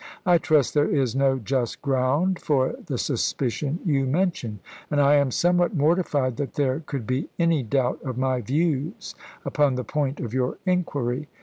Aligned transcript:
I 0.25 0.39
trust 0.39 0.73
there 0.73 0.89
is 0.89 1.15
no 1.15 1.37
just 1.37 1.79
ground 1.83 2.39
for 2.39 2.73
the 2.87 2.97
suspicion 2.97 3.77
you 3.85 4.07
mention; 4.07 4.59
and 4.89 4.99
I 4.99 5.17
am 5.17 5.29
somewhat 5.29 5.75
mortified 5.75 6.37
that 6.37 6.55
there 6.55 6.79
could 6.87 7.05
be 7.05 7.29
any 7.37 7.61
doubt 7.61 8.01
of 8.01 8.17
my 8.17 8.41
views 8.41 9.13
upon 9.45 9.75
the 9.75 9.83
point 9.83 10.19
of 10.19 10.33
your 10.33 10.57
inquiry. 10.65 11.27